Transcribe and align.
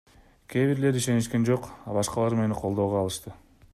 Кээ 0.51 0.69
бирлери 0.69 1.01
ишенишкен 1.01 1.45
жок, 1.49 1.67
а 1.91 1.93
башкалары 1.99 2.41
мени 2.41 2.59
колдоого 2.63 3.03
алышты. 3.03 3.37